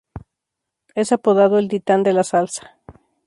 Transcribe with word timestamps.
Es 0.95 1.11
apodado 1.11 1.59
"El 1.59 1.67
Titán 1.67 2.01
de 2.01 2.11
la 2.13 2.23
Salsa". 2.23 2.75